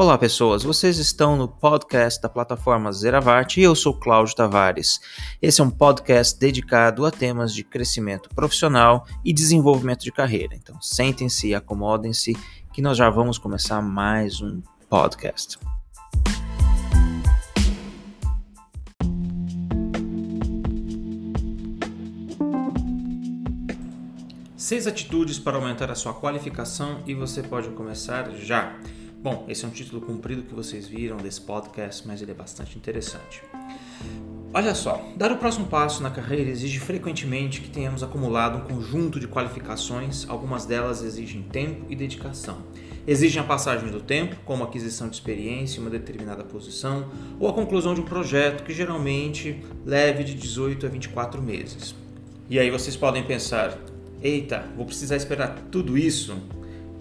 Olá, 0.00 0.16
pessoas. 0.16 0.62
Vocês 0.62 0.96
estão 0.98 1.36
no 1.36 1.48
podcast 1.48 2.22
da 2.22 2.28
plataforma 2.28 2.92
Zeravate 2.92 3.58
e 3.58 3.64
eu 3.64 3.74
sou 3.74 3.92
Cláudio 3.92 4.32
Tavares. 4.36 5.00
Esse 5.42 5.60
é 5.60 5.64
um 5.64 5.70
podcast 5.70 6.38
dedicado 6.38 7.04
a 7.04 7.10
temas 7.10 7.52
de 7.52 7.64
crescimento 7.64 8.28
profissional 8.28 9.04
e 9.24 9.32
desenvolvimento 9.32 10.04
de 10.04 10.12
carreira. 10.12 10.54
Então, 10.54 10.80
sentem-se 10.80 11.52
acomodem-se 11.52 12.36
que 12.72 12.80
nós 12.80 12.96
já 12.96 13.10
vamos 13.10 13.38
começar 13.38 13.82
mais 13.82 14.40
um 14.40 14.62
podcast. 14.88 15.58
Seis 24.56 24.86
atitudes 24.86 25.40
para 25.40 25.56
aumentar 25.56 25.90
a 25.90 25.96
sua 25.96 26.14
qualificação 26.14 27.02
e 27.04 27.14
você 27.14 27.42
pode 27.42 27.70
começar 27.70 28.30
já. 28.36 28.78
Bom, 29.30 29.44
esse 29.46 29.62
é 29.62 29.68
um 29.68 29.70
título 29.70 30.00
comprido 30.00 30.42
que 30.42 30.54
vocês 30.54 30.88
viram 30.88 31.18
desse 31.18 31.42
podcast, 31.42 32.08
mas 32.08 32.22
ele 32.22 32.30
é 32.30 32.34
bastante 32.34 32.78
interessante. 32.78 33.42
Olha 34.54 34.74
só, 34.74 35.06
dar 35.16 35.30
o 35.30 35.36
próximo 35.36 35.66
passo 35.66 36.02
na 36.02 36.10
carreira 36.10 36.48
exige 36.48 36.80
frequentemente 36.80 37.60
que 37.60 37.68
tenhamos 37.68 38.02
acumulado 38.02 38.56
um 38.56 38.60
conjunto 38.62 39.20
de 39.20 39.28
qualificações, 39.28 40.26
algumas 40.30 40.64
delas 40.64 41.02
exigem 41.02 41.42
tempo 41.42 41.84
e 41.90 41.94
dedicação. 41.94 42.56
Exigem 43.06 43.42
a 43.42 43.44
passagem 43.44 43.90
do 43.90 44.00
tempo, 44.00 44.34
como 44.46 44.64
aquisição 44.64 45.10
de 45.10 45.16
experiência 45.16 45.78
em 45.78 45.82
uma 45.82 45.90
determinada 45.90 46.42
posição, 46.42 47.10
ou 47.38 47.50
a 47.50 47.52
conclusão 47.52 47.92
de 47.92 48.00
um 48.00 48.06
projeto 48.06 48.64
que 48.64 48.72
geralmente 48.72 49.62
leve 49.84 50.24
de 50.24 50.32
18 50.32 50.86
a 50.86 50.88
24 50.88 51.42
meses. 51.42 51.94
E 52.48 52.58
aí 52.58 52.70
vocês 52.70 52.96
podem 52.96 53.24
pensar: 53.24 53.76
eita, 54.22 54.64
vou 54.74 54.86
precisar 54.86 55.16
esperar 55.16 55.54
tudo 55.70 55.98
isso 55.98 56.34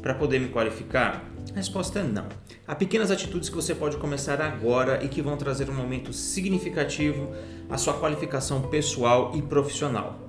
para 0.02 0.14
poder 0.14 0.42
me 0.42 0.50
qualificar? 0.50 1.37
A 1.52 1.56
resposta 1.56 2.00
é 2.00 2.04
não. 2.04 2.28
Há 2.68 2.76
pequenas 2.76 3.10
atitudes 3.10 3.50
que 3.50 3.56
você 3.56 3.74
pode 3.74 3.98
começar 3.98 4.42
agora 4.42 5.04
e 5.04 5.08
que 5.08 5.22
vão 5.22 5.38
trazer 5.38 5.70
um 5.70 5.80
aumento 5.80 6.14
significativo 6.14 7.32
à 7.70 7.78
sua 7.78 7.94
qualificação 7.94 8.62
pessoal 8.64 9.32
e 9.36 9.42
profissional. 9.42 10.20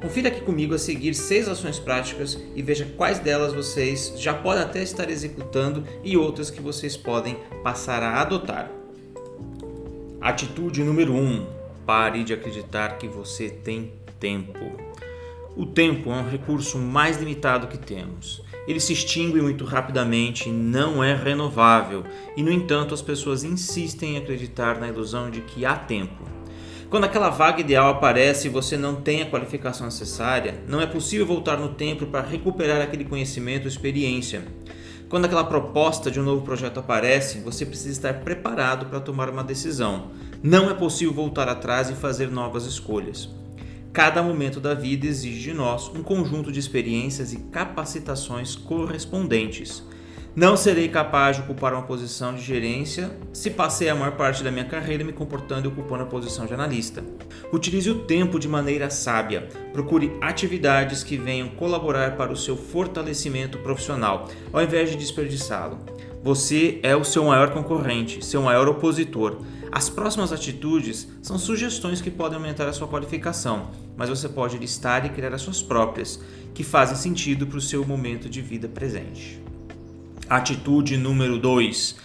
Confira 0.00 0.28
aqui 0.28 0.42
comigo 0.42 0.74
a 0.74 0.78
seguir 0.78 1.14
seis 1.14 1.48
ações 1.48 1.78
práticas 1.78 2.38
e 2.54 2.60
veja 2.60 2.84
quais 2.96 3.18
delas 3.20 3.54
vocês 3.54 4.12
já 4.16 4.34
podem 4.34 4.62
até 4.62 4.82
estar 4.82 5.08
executando 5.08 5.82
e 6.02 6.16
outras 6.16 6.50
que 6.50 6.60
vocês 6.60 6.96
podem 6.96 7.38
passar 7.62 8.02
a 8.02 8.20
adotar. 8.20 8.70
Atitude 10.20 10.82
número 10.82 11.14
1: 11.14 11.16
um, 11.16 11.46
pare 11.86 12.22
de 12.22 12.34
acreditar 12.34 12.98
que 12.98 13.08
você 13.08 13.48
tem 13.48 13.92
tempo. 14.20 14.58
O 15.56 15.64
tempo 15.64 16.10
é 16.10 16.16
um 16.16 16.28
recurso 16.28 16.76
mais 16.76 17.16
limitado 17.16 17.68
que 17.68 17.78
temos 17.78 18.43
ele 18.66 18.80
se 18.80 18.92
extingue 18.92 19.40
muito 19.40 19.64
rapidamente, 19.64 20.48
não 20.48 21.02
é 21.02 21.14
renovável 21.14 22.04
e, 22.36 22.42
no 22.42 22.50
entanto, 22.50 22.94
as 22.94 23.02
pessoas 23.02 23.44
insistem 23.44 24.14
em 24.14 24.18
acreditar 24.18 24.78
na 24.80 24.88
ilusão 24.88 25.30
de 25.30 25.40
que 25.40 25.64
há 25.66 25.76
tempo. 25.76 26.24
Quando 26.88 27.04
aquela 27.04 27.28
vaga 27.28 27.60
ideal 27.60 27.88
aparece 27.88 28.46
e 28.46 28.50
você 28.50 28.76
não 28.76 28.94
tem 28.94 29.20
a 29.20 29.26
qualificação 29.26 29.86
necessária, 29.86 30.62
não 30.68 30.80
é 30.80 30.86
possível 30.86 31.26
voltar 31.26 31.56
no 31.56 31.70
tempo 31.70 32.06
para 32.06 32.26
recuperar 32.26 32.80
aquele 32.80 33.04
conhecimento 33.04 33.62
ou 33.64 33.68
experiência. 33.68 34.44
Quando 35.08 35.24
aquela 35.24 35.44
proposta 35.44 36.10
de 36.10 36.20
um 36.20 36.22
novo 36.22 36.42
projeto 36.42 36.80
aparece, 36.80 37.38
você 37.40 37.66
precisa 37.66 37.90
estar 37.90 38.14
preparado 38.20 38.86
para 38.86 39.00
tomar 39.00 39.28
uma 39.28 39.44
decisão. 39.44 40.10
Não 40.42 40.70
é 40.70 40.74
possível 40.74 41.12
voltar 41.12 41.48
atrás 41.48 41.90
e 41.90 41.94
fazer 41.94 42.30
novas 42.30 42.64
escolhas. 42.64 43.28
Cada 43.94 44.24
momento 44.24 44.58
da 44.58 44.74
vida 44.74 45.06
exige 45.06 45.40
de 45.40 45.54
nós 45.54 45.88
um 45.94 46.02
conjunto 46.02 46.50
de 46.50 46.58
experiências 46.58 47.32
e 47.32 47.38
capacitações 47.38 48.56
correspondentes. 48.56 49.84
Não 50.34 50.56
serei 50.56 50.88
capaz 50.88 51.36
de 51.36 51.42
ocupar 51.42 51.72
uma 51.72 51.84
posição 51.84 52.34
de 52.34 52.42
gerência 52.42 53.16
se 53.32 53.50
passei 53.50 53.88
a 53.88 53.94
maior 53.94 54.16
parte 54.16 54.42
da 54.42 54.50
minha 54.50 54.64
carreira 54.64 55.04
me 55.04 55.12
comportando 55.12 55.68
e 55.68 55.72
ocupando 55.72 56.02
a 56.02 56.06
posição 56.06 56.44
de 56.44 56.52
analista. 56.52 57.04
Utilize 57.52 57.88
o 57.88 58.00
tempo 58.00 58.40
de 58.40 58.48
maneira 58.48 58.90
sábia. 58.90 59.48
Procure 59.72 60.18
atividades 60.20 61.04
que 61.04 61.16
venham 61.16 61.50
colaborar 61.50 62.16
para 62.16 62.32
o 62.32 62.36
seu 62.36 62.56
fortalecimento 62.56 63.58
profissional, 63.58 64.28
ao 64.52 64.60
invés 64.60 64.90
de 64.90 64.96
desperdiçá-lo. 64.96 65.78
Você 66.24 66.80
é 66.82 66.96
o 66.96 67.04
seu 67.04 67.26
maior 67.26 67.50
concorrente, 67.50 68.24
seu 68.24 68.40
maior 68.40 68.66
opositor. 68.66 69.42
As 69.70 69.90
próximas 69.90 70.32
atitudes 70.32 71.06
são 71.20 71.38
sugestões 71.38 72.00
que 72.00 72.10
podem 72.10 72.38
aumentar 72.38 72.66
a 72.66 72.72
sua 72.72 72.88
qualificação, 72.88 73.68
mas 73.94 74.08
você 74.08 74.26
pode 74.26 74.56
listar 74.56 75.04
e 75.04 75.10
criar 75.10 75.34
as 75.34 75.42
suas 75.42 75.60
próprias, 75.60 76.18
que 76.54 76.64
fazem 76.64 76.96
sentido 76.96 77.46
para 77.46 77.58
o 77.58 77.60
seu 77.60 77.84
momento 77.84 78.26
de 78.26 78.40
vida 78.40 78.66
presente. 78.66 79.38
Atitude 80.26 80.96
número 80.96 81.38
2: 81.38 81.96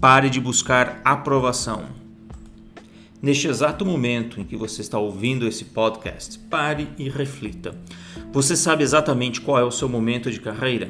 pare 0.00 0.30
de 0.30 0.40
buscar 0.40 1.02
aprovação. 1.04 1.84
Neste 3.20 3.48
exato 3.48 3.84
momento 3.84 4.40
em 4.40 4.44
que 4.44 4.56
você 4.56 4.80
está 4.80 4.98
ouvindo 4.98 5.46
esse 5.46 5.66
podcast, 5.66 6.38
pare 6.48 6.88
e 6.96 7.10
reflita. 7.10 7.74
Você 8.32 8.56
sabe 8.56 8.82
exatamente 8.82 9.42
qual 9.42 9.58
é 9.58 9.64
o 9.64 9.70
seu 9.70 9.90
momento 9.90 10.30
de 10.30 10.40
carreira? 10.40 10.88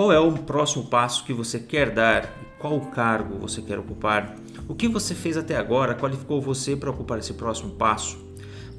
Qual 0.00 0.10
é 0.10 0.18
o 0.18 0.32
próximo 0.32 0.86
passo 0.86 1.26
que 1.26 1.32
você 1.34 1.58
quer 1.58 1.90
dar? 1.90 2.34
Qual 2.58 2.80
cargo 2.86 3.38
você 3.38 3.60
quer 3.60 3.78
ocupar? 3.78 4.34
O 4.66 4.74
que 4.74 4.88
você 4.88 5.14
fez 5.14 5.36
até 5.36 5.58
agora 5.58 5.94
qualificou 5.94 6.40
você 6.40 6.74
para 6.74 6.88
ocupar 6.88 7.18
esse 7.18 7.34
próximo 7.34 7.72
passo? 7.72 8.18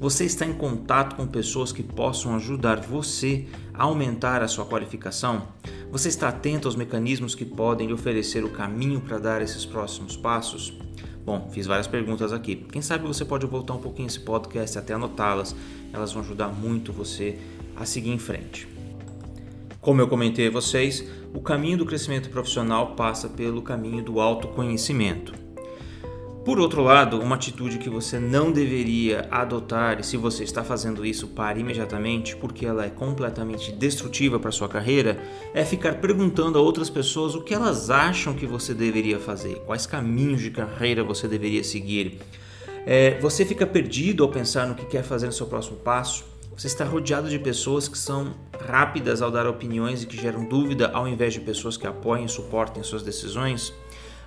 Você 0.00 0.24
está 0.24 0.44
em 0.44 0.52
contato 0.52 1.14
com 1.14 1.24
pessoas 1.24 1.70
que 1.70 1.80
possam 1.80 2.34
ajudar 2.34 2.80
você 2.80 3.46
a 3.72 3.84
aumentar 3.84 4.42
a 4.42 4.48
sua 4.48 4.66
qualificação? 4.66 5.46
Você 5.92 6.08
está 6.08 6.28
atento 6.28 6.66
aos 6.66 6.74
mecanismos 6.74 7.36
que 7.36 7.44
podem 7.44 7.86
lhe 7.86 7.92
oferecer 7.92 8.42
o 8.42 8.50
caminho 8.50 9.00
para 9.00 9.20
dar 9.20 9.40
esses 9.42 9.64
próximos 9.64 10.16
passos? 10.16 10.76
Bom, 11.24 11.48
fiz 11.52 11.68
várias 11.68 11.86
perguntas 11.86 12.32
aqui. 12.32 12.56
Quem 12.56 12.82
sabe 12.82 13.06
você 13.06 13.24
pode 13.24 13.46
voltar 13.46 13.74
um 13.74 13.80
pouquinho 13.80 14.08
esse 14.08 14.18
podcast 14.18 14.76
até 14.76 14.94
anotá-las. 14.94 15.54
Elas 15.92 16.12
vão 16.12 16.20
ajudar 16.20 16.48
muito 16.48 16.92
você 16.92 17.38
a 17.76 17.84
seguir 17.84 18.10
em 18.10 18.18
frente. 18.18 18.71
Como 19.82 20.00
eu 20.00 20.06
comentei 20.06 20.46
a 20.46 20.50
vocês, 20.50 21.04
o 21.34 21.40
caminho 21.40 21.78
do 21.78 21.84
crescimento 21.84 22.30
profissional 22.30 22.94
passa 22.94 23.28
pelo 23.28 23.60
caminho 23.62 24.00
do 24.00 24.20
autoconhecimento. 24.20 25.34
Por 26.44 26.60
outro 26.60 26.84
lado, 26.84 27.20
uma 27.20 27.34
atitude 27.34 27.78
que 27.78 27.90
você 27.90 28.16
não 28.16 28.52
deveria 28.52 29.26
adotar, 29.28 29.98
e 29.98 30.04
se 30.04 30.16
você 30.16 30.44
está 30.44 30.62
fazendo 30.62 31.04
isso, 31.04 31.26
pare 31.26 31.62
imediatamente, 31.62 32.36
porque 32.36 32.64
ela 32.64 32.86
é 32.86 32.90
completamente 32.90 33.72
destrutiva 33.72 34.38
para 34.38 34.52
sua 34.52 34.68
carreira, 34.68 35.20
é 35.52 35.64
ficar 35.64 35.94
perguntando 35.94 36.60
a 36.60 36.62
outras 36.62 36.88
pessoas 36.88 37.34
o 37.34 37.42
que 37.42 37.52
elas 37.52 37.90
acham 37.90 38.34
que 38.34 38.46
você 38.46 38.72
deveria 38.72 39.18
fazer, 39.18 39.64
quais 39.66 39.84
caminhos 39.84 40.40
de 40.40 40.52
carreira 40.52 41.02
você 41.02 41.26
deveria 41.26 41.64
seguir. 41.64 42.20
É, 42.86 43.18
você 43.18 43.44
fica 43.44 43.66
perdido 43.66 44.22
ao 44.22 44.30
pensar 44.30 44.64
no 44.64 44.76
que 44.76 44.86
quer 44.86 45.02
fazer 45.02 45.26
no 45.26 45.32
seu 45.32 45.48
próximo 45.48 45.78
passo. 45.78 46.31
Você 46.56 46.66
está 46.66 46.84
rodeado 46.84 47.30
de 47.30 47.38
pessoas 47.38 47.88
que 47.88 47.96
são 47.96 48.34
rápidas 48.66 49.22
ao 49.22 49.30
dar 49.30 49.46
opiniões 49.46 50.02
e 50.02 50.06
que 50.06 50.16
geram 50.16 50.44
dúvida 50.44 50.90
ao 50.92 51.08
invés 51.08 51.32
de 51.32 51.40
pessoas 51.40 51.78
que 51.78 51.86
apoiem 51.86 52.26
e 52.26 52.28
suportem 52.28 52.82
suas 52.82 53.02
decisões? 53.02 53.72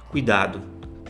Cuidado. 0.10 0.60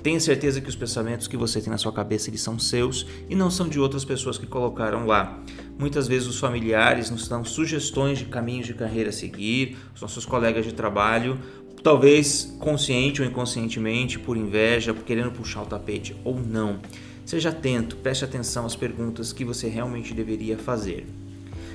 Tenha 0.03 0.19
certeza 0.19 0.59
que 0.59 0.69
os 0.69 0.75
pensamentos 0.75 1.27
que 1.27 1.37
você 1.37 1.61
tem 1.61 1.71
na 1.71 1.77
sua 1.77 1.93
cabeça 1.93 2.29
eles 2.29 2.41
são 2.41 2.59
seus 2.59 3.07
e 3.29 3.35
não 3.35 3.49
são 3.49 3.67
de 3.67 3.79
outras 3.79 4.03
pessoas 4.03 4.37
que 4.37 4.45
colocaram 4.45 5.07
lá. 5.07 5.39
Muitas 5.79 6.07
vezes 6.07 6.27
os 6.27 6.37
familiares 6.37 7.09
nos 7.09 7.27
dão 7.27 7.43
sugestões 7.45 8.19
de 8.19 8.25
caminhos 8.25 8.67
de 8.67 8.73
carreira 8.73 9.09
a 9.09 9.13
seguir, 9.13 9.77
os 9.95 10.01
nossos 10.01 10.25
colegas 10.25 10.65
de 10.65 10.73
trabalho, 10.73 11.39
talvez 11.81 12.55
consciente 12.59 13.21
ou 13.21 13.27
inconscientemente, 13.27 14.19
por 14.19 14.35
inveja, 14.35 14.93
querendo 14.93 15.31
puxar 15.31 15.63
o 15.63 15.65
tapete 15.65 16.15
ou 16.23 16.39
não. 16.39 16.79
Seja 17.25 17.49
atento, 17.49 17.95
preste 17.97 18.23
atenção 18.23 18.67
às 18.67 18.75
perguntas 18.75 19.33
que 19.33 19.43
você 19.43 19.67
realmente 19.67 20.13
deveria 20.13 20.59
fazer. 20.59 21.07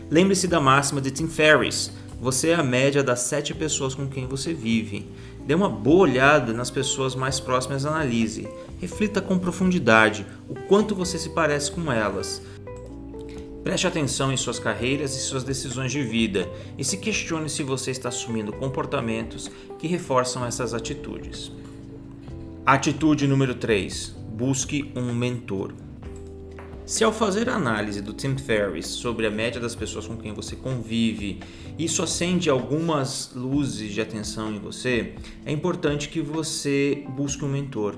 Lembre-se 0.09 0.47
da 0.47 0.61
máxima 0.61 1.01
de 1.01 1.11
Tim 1.11 1.27
Ferriss: 1.27 1.91
você 2.21 2.51
é 2.51 2.55
a 2.55 2.63
média 2.63 3.03
das 3.03 3.21
sete 3.21 3.53
pessoas 3.53 3.93
com 3.93 4.07
quem 4.07 4.29
você 4.29 4.55
vive. 4.55 5.09
Dê 5.45 5.53
uma 5.53 5.69
boa 5.69 6.03
olhada 6.03 6.53
nas 6.53 6.71
pessoas 6.71 7.17
mais 7.17 7.41
próximas 7.41 7.85
analise. 7.85 8.49
Reflita 8.81 9.21
com 9.21 9.41
profundidade 9.41 10.25
o 10.49 10.55
quanto 10.55 10.95
você 10.95 11.19
se 11.19 11.31
parece 11.31 11.73
com 11.73 11.91
elas. 11.91 12.41
Preste 13.65 13.89
atenção 13.89 14.33
em 14.33 14.37
suas 14.37 14.61
carreiras 14.61 15.17
e 15.17 15.21
suas 15.21 15.43
decisões 15.43 15.91
de 15.91 16.03
vida 16.03 16.49
e 16.79 16.85
se 16.85 16.97
questione 16.97 17.51
se 17.51 17.65
você 17.65 17.91
está 17.91 18.09
assumindo 18.09 18.53
comportamentos 18.53 19.51
que 19.81 19.89
reforçam 19.89 20.47
essas 20.47 20.73
atitudes. 20.73 21.51
Atitude 22.65 23.27
número 23.27 23.55
3 23.55 24.20
busque 24.41 24.91
um 24.97 25.13
mentor. 25.13 25.75
Se 26.87 27.05
ao 27.05 27.13
fazer 27.13 27.51
a 27.51 27.57
análise 27.57 28.01
do 28.01 28.15
Tim 28.15 28.39
Ferriss 28.39 28.87
sobre 28.87 29.27
a 29.27 29.31
média 29.31 29.61
das 29.61 29.75
pessoas 29.75 30.07
com 30.07 30.17
quem 30.17 30.33
você 30.33 30.57
convive, 30.57 31.41
isso 31.79 32.03
acende 32.03 32.49
algumas 32.49 33.33
luzes 33.35 33.93
de 33.93 34.01
atenção 34.01 34.51
em 34.51 34.59
você, 34.59 35.13
é 35.45 35.53
importante 35.53 36.09
que 36.09 36.23
você 36.23 37.05
busque 37.11 37.45
um 37.45 37.51
mentor. 37.51 37.97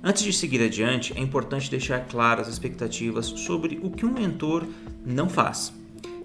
Antes 0.00 0.22
de 0.22 0.32
seguir 0.32 0.62
adiante, 0.62 1.12
é 1.16 1.20
importante 1.20 1.68
deixar 1.68 2.06
claras 2.06 2.46
as 2.46 2.52
expectativas 2.52 3.26
sobre 3.26 3.80
o 3.82 3.90
que 3.90 4.06
um 4.06 4.12
mentor 4.12 4.64
não 5.04 5.28
faz. 5.28 5.72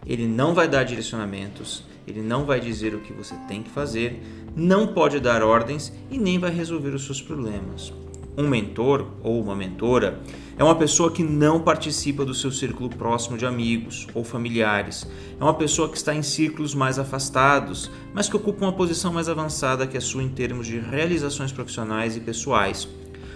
Ele 0.05 0.27
não 0.27 0.53
vai 0.53 0.67
dar 0.67 0.83
direcionamentos, 0.83 1.83
ele 2.05 2.21
não 2.21 2.45
vai 2.45 2.59
dizer 2.59 2.93
o 2.93 3.01
que 3.01 3.11
você 3.11 3.33
tem 3.47 3.63
que 3.63 3.71
fazer, 3.71 4.21
não 4.55 4.93
pode 4.93 5.19
dar 5.19 5.41
ordens 5.41 5.91
e 6.11 6.19
nem 6.19 6.37
vai 6.37 6.51
resolver 6.51 6.89
os 6.89 7.03
seus 7.03 7.19
problemas. 7.19 7.91
Um 8.37 8.49
mentor 8.49 9.07
ou 9.23 9.41
uma 9.41 9.55
mentora 9.55 10.19
é 10.57 10.63
uma 10.63 10.75
pessoa 10.75 11.09
que 11.09 11.23
não 11.23 11.61
participa 11.61 12.25
do 12.25 12.33
seu 12.33 12.51
círculo 12.51 12.89
próximo 12.89 13.37
de 13.37 13.45
amigos 13.45 14.07
ou 14.13 14.23
familiares. 14.23 15.07
É 15.39 15.43
uma 15.43 15.53
pessoa 15.53 15.87
que 15.87 15.95
está 15.95 16.13
em 16.13 16.21
círculos 16.21 16.75
mais 16.75 16.99
afastados, 16.99 17.89
mas 18.13 18.27
que 18.27 18.35
ocupa 18.35 18.65
uma 18.65 18.73
posição 18.73 19.13
mais 19.13 19.29
avançada 19.29 19.87
que 19.87 19.97
a 19.97 20.01
sua 20.01 20.21
em 20.21 20.29
termos 20.29 20.67
de 20.67 20.79
realizações 20.79 21.51
profissionais 21.51 22.17
e 22.17 22.19
pessoais. 22.19 22.87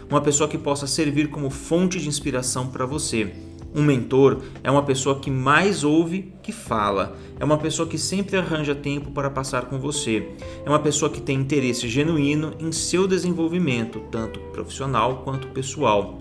Uma 0.09 0.21
pessoa 0.21 0.49
que 0.49 0.57
possa 0.57 0.85
servir 0.85 1.29
como 1.29 1.49
fonte 1.49 1.99
de 1.99 2.07
inspiração 2.07 2.67
para 2.67 2.85
você 2.85 3.31
um 3.73 3.83
mentor 3.83 4.41
é 4.63 4.71
uma 4.71 4.83
pessoa 4.83 5.19
que 5.19 5.29
mais 5.29 5.83
ouve 5.83 6.33
que 6.41 6.51
fala, 6.51 7.15
é 7.39 7.45
uma 7.45 7.57
pessoa 7.57 7.87
que 7.87 7.97
sempre 7.97 8.37
arranja 8.37 8.73
tempo 8.73 9.11
para 9.11 9.29
passar 9.29 9.65
com 9.65 9.79
você, 9.79 10.29
é 10.65 10.69
uma 10.69 10.79
pessoa 10.79 11.11
que 11.11 11.21
tem 11.21 11.37
interesse 11.37 11.87
genuíno 11.87 12.53
em 12.59 12.71
seu 12.71 13.07
desenvolvimento, 13.07 14.01
tanto 14.11 14.39
profissional 14.51 15.21
quanto 15.23 15.47
pessoal. 15.49 16.19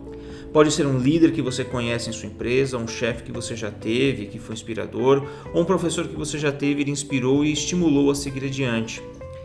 Pode 0.53 0.71
ser 0.71 0.87
um 0.87 0.99
líder 0.99 1.33
que 1.33 1.43
você 1.43 1.63
conhece 1.63 2.09
em 2.09 2.13
sua 2.13 2.29
empresa, 2.29 2.79
um 2.79 2.89
chefe 2.89 3.23
que 3.23 3.33
você 3.33 3.55
já 3.55 3.71
teve, 3.71 4.27
que 4.27 4.39
foi 4.39 4.55
inspirador, 4.55 5.27
ou 5.53 5.63
um 5.63 5.65
professor 5.65 6.09
que 6.09 6.17
você 6.17 6.39
já 6.39 6.51
teve 6.51 6.83
e 6.83 6.91
inspirou 6.91 7.45
e 7.45 7.53
estimulou 7.53 8.11
a 8.11 8.15
seguir 8.15 8.45
adiante. 8.45 9.03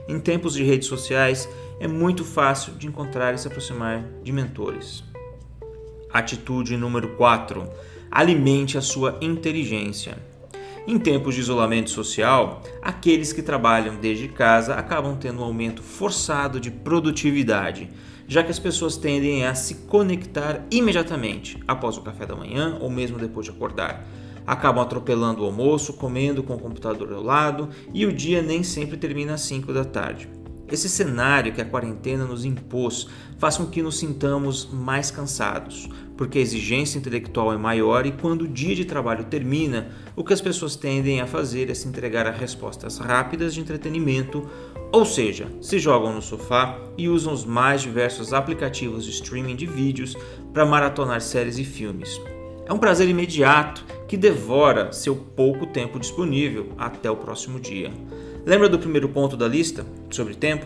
Em 0.07 0.19
tempos 0.19 0.53
de 0.53 0.63
redes 0.63 0.88
sociais, 0.88 1.47
é 1.79 1.88
muito 1.88 2.23
fácil 2.23 2.73
de 2.73 2.88
encontrar 2.88 3.33
e 3.33 3.38
se 3.38 3.47
aproximar 3.47 4.06
de 4.23 4.31
mentores. 4.31 5.03
Atitude 6.13 6.77
número 6.77 7.10
4 7.15 7.68
alimente 8.13 8.77
a 8.77 8.81
sua 8.81 9.18
inteligência. 9.19 10.15
Em 10.86 11.00
tempos 11.00 11.33
de 11.33 11.42
isolamento 11.42 11.89
social, 11.89 12.62
aqueles 12.80 13.33
que 13.33 13.42
trabalham 13.42 13.95
desde 13.95 14.27
casa 14.27 14.75
acabam 14.75 15.18
tendo 15.18 15.42
um 15.42 15.45
aumento 15.45 15.81
forçado 15.81 16.60
de 16.60 16.69
produtividade, 16.69 17.89
já 18.27 18.44
que 18.44 18.51
as 18.51 18.60
pessoas 18.60 18.98
tendem 18.98 19.45
a 19.48 19.56
se 19.56 19.75
conectar 19.88 20.63
imediatamente 20.69 21.57
após 21.68 21.98
o 21.98 22.01
café 22.01 22.25
da 22.25 22.36
manhã 22.36 22.77
ou 22.80 22.89
mesmo 22.89 23.18
depois 23.18 23.45
de 23.48 23.51
acordar. 23.51 24.06
Acabam 24.45 24.83
atropelando 24.83 25.42
o 25.42 25.45
almoço, 25.45 25.94
comendo 25.94 26.44
com 26.44 26.54
o 26.54 26.59
computador 26.59 27.12
ao 27.13 27.24
lado 27.24 27.69
e 27.94 28.06
o 28.06 28.13
dia 28.13 28.44
nem 28.44 28.62
sempre 28.62 28.98
termina 28.98 29.33
às 29.33 29.42
5 29.42 29.74
da 29.74 29.86
tarde. 29.86 30.43
Esse 30.73 30.89
cenário 30.89 31.53
que 31.53 31.61
a 31.61 31.65
quarentena 31.65 32.25
nos 32.25 32.43
impôs 32.43 33.07
faz 33.37 33.57
com 33.57 33.67
que 33.67 33.83
nos 33.83 33.99
sintamos 33.99 34.67
mais 34.73 35.11
cansados, 35.11 35.87
porque 36.17 36.39
a 36.39 36.41
exigência 36.41 36.97
intelectual 36.97 37.53
é 37.53 37.57
maior 37.57 38.07
e 38.07 38.11
quando 38.11 38.41
o 38.41 38.47
dia 38.47 38.73
de 38.73 38.83
trabalho 38.83 39.25
termina, 39.25 39.89
o 40.15 40.23
que 40.23 40.33
as 40.33 40.41
pessoas 40.41 40.75
tendem 40.75 41.21
a 41.21 41.27
fazer 41.27 41.69
é 41.69 41.75
se 41.75 41.87
entregar 41.87 42.25
a 42.25 42.31
respostas 42.31 42.97
rápidas 42.97 43.53
de 43.53 43.61
entretenimento, 43.61 44.49
ou 44.91 45.05
seja, 45.05 45.47
se 45.61 45.77
jogam 45.77 46.11
no 46.11 46.23
sofá 46.23 46.75
e 46.97 47.07
usam 47.07 47.33
os 47.33 47.45
mais 47.45 47.83
diversos 47.83 48.33
aplicativos 48.33 49.05
de 49.05 49.11
streaming 49.11 49.55
de 49.55 49.67
vídeos 49.67 50.17
para 50.51 50.65
maratonar 50.65 51.21
séries 51.21 51.59
e 51.59 51.63
filmes. 51.63 52.19
É 52.65 52.73
um 52.73 52.79
prazer 52.79 53.07
imediato 53.07 53.85
que 54.07 54.17
devora 54.17 54.91
seu 54.91 55.15
pouco 55.15 55.67
tempo 55.67 55.99
disponível 55.99 56.73
até 56.79 57.11
o 57.11 57.15
próximo 57.15 57.59
dia. 57.59 57.91
Lembra 58.45 58.68
do 58.68 58.78
primeiro 58.78 59.07
ponto 59.07 59.38
da 59.38 59.48
lista 59.48 59.86
sobre 60.10 60.36
tempo? 60.36 60.66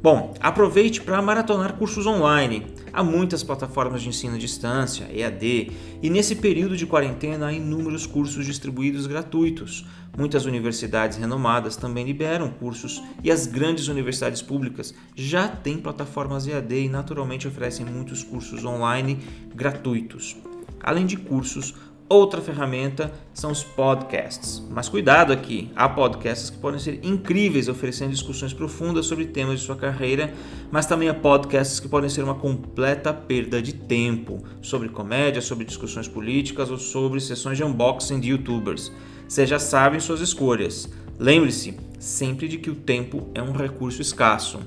Bom, 0.00 0.34
aproveite 0.38 1.00
para 1.00 1.20
maratonar 1.20 1.72
cursos 1.72 2.06
online. 2.06 2.64
Há 2.92 3.02
muitas 3.02 3.42
plataformas 3.42 4.02
de 4.02 4.08
ensino 4.08 4.36
à 4.36 4.38
distância, 4.38 5.10
EAD, 5.12 5.72
e 6.00 6.08
nesse 6.08 6.36
período 6.36 6.76
de 6.76 6.86
quarentena 6.86 7.48
há 7.48 7.52
inúmeros 7.52 8.06
cursos 8.06 8.46
distribuídos 8.46 9.08
gratuitos. 9.08 9.84
Muitas 10.16 10.46
universidades 10.46 11.18
renomadas 11.18 11.74
também 11.74 12.04
liberam 12.04 12.50
cursos 12.50 13.02
e 13.24 13.32
as 13.32 13.48
grandes 13.48 13.88
universidades 13.88 14.40
públicas 14.40 14.94
já 15.16 15.48
têm 15.48 15.78
plataformas 15.78 16.46
EAD 16.46 16.84
e 16.84 16.88
naturalmente 16.88 17.48
oferecem 17.48 17.84
muitos 17.84 18.22
cursos 18.22 18.64
online 18.64 19.18
gratuitos. 19.52 20.36
Além 20.80 21.04
de 21.04 21.16
cursos 21.16 21.74
Outra 22.08 22.40
ferramenta 22.40 23.12
são 23.34 23.50
os 23.50 23.64
podcasts. 23.64 24.62
Mas 24.70 24.88
cuidado 24.88 25.32
aqui, 25.32 25.72
há 25.74 25.88
podcasts 25.88 26.50
que 26.50 26.58
podem 26.58 26.78
ser 26.78 27.00
incríveis, 27.02 27.68
oferecendo 27.68 28.12
discussões 28.12 28.52
profundas 28.52 29.06
sobre 29.06 29.26
temas 29.26 29.58
de 29.58 29.66
sua 29.66 29.74
carreira, 29.74 30.32
mas 30.70 30.86
também 30.86 31.08
há 31.08 31.14
podcasts 31.14 31.80
que 31.80 31.88
podem 31.88 32.08
ser 32.08 32.22
uma 32.22 32.36
completa 32.36 33.12
perda 33.12 33.60
de 33.60 33.74
tempo, 33.74 34.40
sobre 34.62 34.88
comédia, 34.88 35.42
sobre 35.42 35.64
discussões 35.64 36.06
políticas 36.06 36.70
ou 36.70 36.78
sobre 36.78 37.18
sessões 37.18 37.56
de 37.56 37.64
unboxing 37.64 38.20
de 38.20 38.30
youtubers. 38.30 38.92
Vocês 39.26 39.50
já 39.50 39.58
sabem 39.58 39.98
suas 39.98 40.20
escolhas. 40.20 40.88
Lembre-se 41.18 41.76
sempre 41.98 42.46
de 42.46 42.58
que 42.58 42.70
o 42.70 42.76
tempo 42.76 43.28
é 43.34 43.42
um 43.42 43.50
recurso 43.50 44.00
escasso. 44.00 44.60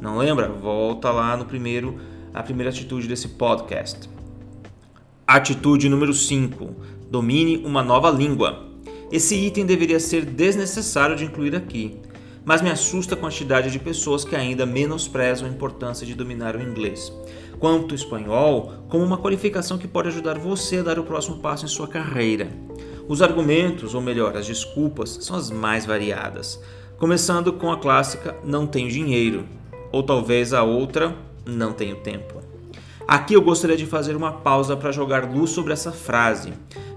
Não 0.00 0.16
lembra? 0.16 0.48
Volta 0.48 1.10
lá 1.10 1.36
no 1.36 1.44
primeiro, 1.44 2.00
a 2.32 2.42
primeira 2.42 2.70
atitude 2.70 3.06
desse 3.06 3.28
podcast. 3.28 4.15
Atitude 5.28 5.88
número 5.88 6.14
5: 6.14 6.70
domine 7.10 7.56
uma 7.64 7.82
nova 7.82 8.08
língua. 8.08 8.68
Esse 9.10 9.34
item 9.34 9.66
deveria 9.66 9.98
ser 9.98 10.24
desnecessário 10.24 11.16
de 11.16 11.24
incluir 11.24 11.56
aqui, 11.56 11.96
mas 12.44 12.62
me 12.62 12.70
assusta 12.70 13.16
a 13.16 13.18
quantidade 13.18 13.68
de 13.72 13.80
pessoas 13.80 14.24
que 14.24 14.36
ainda 14.36 14.64
menosprezam 14.64 15.48
a 15.48 15.50
importância 15.50 16.06
de 16.06 16.14
dominar 16.14 16.54
o 16.54 16.62
inglês, 16.62 17.12
quanto 17.58 17.90
o 17.90 17.94
espanhol, 17.96 18.72
como 18.88 19.02
uma 19.02 19.18
qualificação 19.18 19.76
que 19.76 19.88
pode 19.88 20.06
ajudar 20.06 20.38
você 20.38 20.76
a 20.76 20.82
dar 20.84 20.98
o 21.00 21.02
próximo 21.02 21.38
passo 21.38 21.64
em 21.64 21.68
sua 21.68 21.88
carreira. 21.88 22.48
Os 23.08 23.20
argumentos, 23.20 23.96
ou 23.96 24.00
melhor, 24.00 24.36
as 24.36 24.46
desculpas, 24.46 25.18
são 25.22 25.34
as 25.34 25.50
mais 25.50 25.84
variadas, 25.84 26.62
começando 26.98 27.52
com 27.52 27.72
a 27.72 27.78
clássica 27.78 28.36
não 28.44 28.64
tenho 28.64 28.88
dinheiro, 28.88 29.44
ou 29.90 30.04
talvez 30.04 30.52
a 30.52 30.62
outra 30.62 31.16
não 31.44 31.72
tenho 31.72 31.96
tempo. 31.96 32.35
Aqui 33.08 33.34
eu 33.34 33.40
gostaria 33.40 33.76
de 33.76 33.86
fazer 33.86 34.16
uma 34.16 34.32
pausa 34.32 34.76
para 34.76 34.90
jogar 34.90 35.30
luz 35.30 35.50
sobre 35.50 35.72
essa 35.72 35.92
frase. 35.92 36.52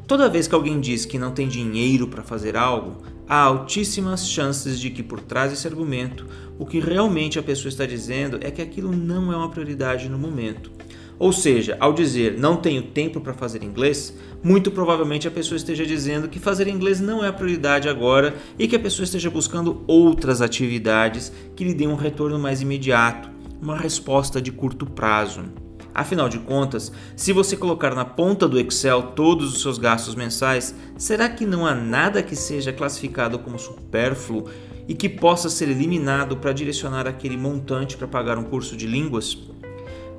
Toda 0.07 0.27
vez 0.27 0.47
que 0.47 0.56
alguém 0.56 0.79
diz 0.79 1.06
que 1.06 1.19
não 1.19 1.31
tem 1.31 1.47
dinheiro 1.47 2.07
para 2.07 2.23
fazer 2.23 2.57
algo, 2.57 3.03
há 3.27 3.44
altíssimas 3.44 4.27
chances 4.27 4.79
de 4.79 4.89
que 4.89 5.03
por 5.03 5.21
trás 5.21 5.51
desse 5.51 5.67
argumento, 5.67 6.25
o 6.57 6.65
que 6.65 6.79
realmente 6.79 7.38
a 7.38 7.44
pessoa 7.44 7.69
está 7.69 7.85
dizendo 7.85 8.39
é 8.41 8.50
que 8.50 8.59
aquilo 8.59 8.91
não 8.91 9.31
é 9.31 9.38
uma 9.38 9.51
prioridade 9.51 10.09
no 10.09 10.17
momento. 10.17 10.71
Ou 11.19 11.31
seja, 11.31 11.77
ao 11.79 11.94
dizer 11.94 12.39
não 12.39 12.56
tenho 12.57 12.81
tempo 12.81 13.21
para 13.21 13.35
fazer 13.35 13.61
inglês, 13.61 14.11
muito 14.41 14.71
provavelmente 14.71 15.27
a 15.27 15.31
pessoa 15.31 15.57
esteja 15.57 15.85
dizendo 15.85 16.27
que 16.27 16.39
fazer 16.39 16.67
inglês 16.67 17.00
não 17.00 17.23
é 17.23 17.27
a 17.27 17.33
prioridade 17.33 17.88
agora 17.88 18.35
e 18.57 18.67
que 18.67 18.75
a 18.75 18.80
pessoa 18.80 19.04
esteja 19.04 19.30
buscando 19.30 19.83
outras 19.85 20.42
atividades 20.42 21.31
que 21.56 21.63
lhe 21.63 21.75
deem 21.75 21.92
um 21.92 21.95
retorno 21.95 22.39
mais 22.39 22.63
imediato, 22.63 23.30
uma 23.61 23.78
resposta 23.78 24.42
de 24.42 24.51
curto 24.51 24.87
prazo. 24.87 25.69
Afinal 25.94 26.30
de 26.30 26.40
contas, 26.40 26.92
se 27.16 27.34
você 27.34 27.58
colocar 27.58 27.96
na 27.96 28.06
ponta 28.06 28.48
do 28.48 28.60
Excel 28.60 29.02
todos 29.16 29.54
os 29.54 29.62
seus 29.62 29.78
gastos 29.78 30.16
mensais, 30.16 30.74
será 30.98 31.28
que 31.28 31.46
não 31.46 31.66
há 31.66 31.74
nada 31.74 32.24
que 32.24 32.36
seja 32.36 32.72
classificado 32.72 33.40
como 33.40 33.58
supérfluo 33.60 34.46
e 34.88 34.94
que 34.94 35.10
possa 35.10 35.50
ser 35.50 35.69
eliminado 35.69 36.38
para 36.38 36.54
direcionar 36.54 37.08
aquele 37.08 37.38
montante 37.38 37.98
para 37.98 38.08
pagar 38.08 38.38
um 38.38 38.44
curso 38.44 38.78
de 38.78 38.88
línguas? 38.88 39.38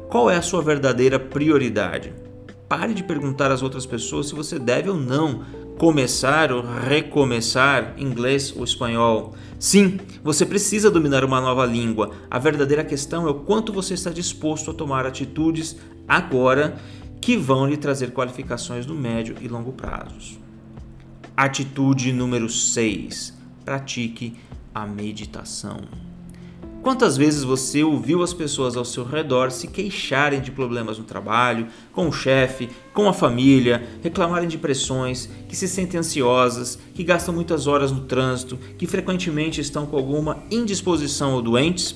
Qual 0.09 0.31
é 0.31 0.37
a 0.37 0.43
sua 0.43 0.61
verdadeira 0.61 1.19
prioridade? 1.19 2.12
Pare 2.71 2.95
de 2.95 3.03
perguntar 3.03 3.50
às 3.50 3.62
outras 3.62 3.85
pessoas 3.85 4.29
se 4.29 4.35
você 4.37 4.57
deve 4.57 4.89
ou 4.89 4.97
não 4.97 5.45
começar 5.77 6.53
ou 6.53 6.62
recomeçar 6.62 7.97
inglês 7.99 8.55
ou 8.57 8.62
espanhol. 8.62 9.35
Sim, 9.59 9.99
você 10.23 10.47
precisa 10.47 10.89
dominar 10.89 11.25
uma 11.25 11.41
nova 11.41 11.67
língua. 11.67 12.12
A 12.31 12.39
verdadeira 12.39 12.85
questão 12.85 13.27
é 13.27 13.31
o 13.33 13.41
quanto 13.41 13.73
você 13.73 13.95
está 13.95 14.11
disposto 14.11 14.71
a 14.71 14.75
tomar 14.75 15.05
atitudes 15.05 15.79
agora 16.07 16.79
que 17.21 17.37
vão 17.37 17.67
lhe 17.67 17.77
trazer 17.77 18.12
qualificações 18.12 18.87
no 18.87 18.95
médio 18.95 19.35
e 19.41 19.49
longo 19.49 19.73
prazos. 19.73 20.39
Atitude 21.37 22.12
número 22.12 22.49
6: 22.49 23.37
pratique 23.65 24.37
a 24.73 24.87
meditação. 24.87 26.10
Quantas 26.82 27.14
vezes 27.14 27.44
você 27.44 27.84
ouviu 27.84 28.22
as 28.22 28.32
pessoas 28.32 28.75
ao 28.75 28.87
seu 28.87 29.04
redor 29.04 29.50
se 29.50 29.66
queixarem 29.66 30.40
de 30.40 30.50
problemas 30.50 30.96
no 30.96 31.04
trabalho, 31.04 31.66
com 31.92 32.08
o 32.08 32.12
chefe, 32.12 32.70
com 32.94 33.06
a 33.06 33.12
família, 33.12 33.87
reclamarem 34.02 34.49
de 34.49 34.56
pressões, 34.56 35.28
que 35.46 35.54
se 35.54 35.68
sentem 35.68 36.00
ansiosas, 36.00 36.78
que 36.94 37.04
gastam 37.04 37.34
muitas 37.34 37.66
horas 37.66 37.92
no 37.92 38.00
trânsito, 38.00 38.58
que 38.78 38.87
frequentemente 38.87 39.60
estão 39.60 39.84
com 39.84 39.94
alguma 39.94 40.38
indisposição 40.50 41.34
ou 41.34 41.42
doentes? 41.42 41.94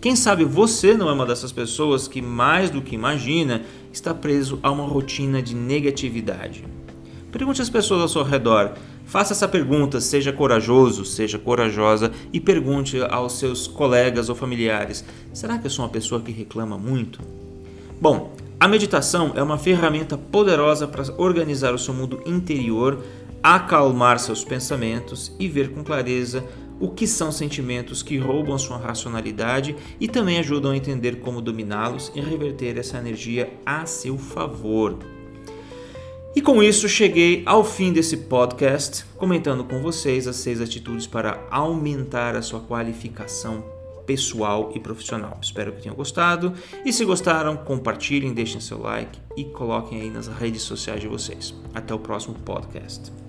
Quem 0.00 0.16
sabe 0.16 0.44
você 0.44 0.94
não 0.94 1.10
é 1.10 1.12
uma 1.12 1.26
dessas 1.26 1.52
pessoas 1.52 2.08
que, 2.08 2.22
mais 2.22 2.70
do 2.70 2.80
que 2.80 2.94
imagina, 2.94 3.62
está 3.92 4.14
preso 4.14 4.58
a 4.62 4.70
uma 4.70 4.86
rotina 4.86 5.42
de 5.42 5.54
negatividade. 5.54 6.64
Pergunte 7.30 7.60
às 7.60 7.70
pessoas 7.70 8.00
ao 8.00 8.08
seu 8.08 8.22
redor 8.22 8.72
Faça 9.12 9.34
essa 9.34 9.46
pergunta, 9.46 10.00
seja 10.00 10.32
corajoso, 10.32 11.04
seja 11.04 11.38
corajosa 11.38 12.10
e 12.32 12.40
pergunte 12.40 12.98
aos 13.10 13.38
seus 13.38 13.66
colegas 13.66 14.30
ou 14.30 14.34
familiares: 14.34 15.04
será 15.34 15.58
que 15.58 15.66
eu 15.66 15.70
sou 15.70 15.84
uma 15.84 15.90
pessoa 15.90 16.18
que 16.18 16.32
reclama 16.32 16.78
muito? 16.78 17.20
Bom, 18.00 18.32
a 18.58 18.66
meditação 18.66 19.32
é 19.34 19.42
uma 19.42 19.58
ferramenta 19.58 20.16
poderosa 20.16 20.88
para 20.88 21.04
organizar 21.18 21.74
o 21.74 21.78
seu 21.78 21.92
mundo 21.92 22.22
interior, 22.24 23.04
acalmar 23.42 24.18
seus 24.18 24.44
pensamentos 24.44 25.30
e 25.38 25.46
ver 25.46 25.72
com 25.72 25.84
clareza 25.84 26.42
o 26.80 26.88
que 26.88 27.06
são 27.06 27.30
sentimentos 27.30 28.02
que 28.02 28.16
roubam 28.16 28.56
sua 28.56 28.78
racionalidade 28.78 29.76
e 30.00 30.08
também 30.08 30.38
ajudam 30.38 30.70
a 30.70 30.76
entender 30.76 31.16
como 31.16 31.42
dominá-los 31.42 32.10
e 32.14 32.20
reverter 32.22 32.78
essa 32.78 32.96
energia 32.96 33.52
a 33.66 33.84
seu 33.84 34.16
favor. 34.16 34.96
E 36.34 36.40
com 36.40 36.62
isso 36.62 36.88
cheguei 36.88 37.42
ao 37.44 37.62
fim 37.62 37.92
desse 37.92 38.16
podcast, 38.16 39.04
comentando 39.16 39.64
com 39.64 39.82
vocês 39.82 40.26
as 40.26 40.36
seis 40.36 40.60
atitudes 40.62 41.06
para 41.06 41.46
aumentar 41.50 42.34
a 42.34 42.42
sua 42.42 42.60
qualificação 42.60 43.62
pessoal 44.06 44.72
e 44.74 44.80
profissional. 44.80 45.38
Espero 45.40 45.72
que 45.72 45.82
tenham 45.82 45.94
gostado 45.94 46.54
e 46.84 46.92
se 46.92 47.04
gostaram, 47.04 47.56
compartilhem, 47.56 48.32
deixem 48.32 48.60
seu 48.60 48.80
like 48.80 49.18
e 49.36 49.44
coloquem 49.44 50.00
aí 50.00 50.10
nas 50.10 50.26
redes 50.26 50.62
sociais 50.62 51.00
de 51.00 51.06
vocês. 51.06 51.54
Até 51.74 51.94
o 51.94 51.98
próximo 51.98 52.34
podcast. 52.34 53.21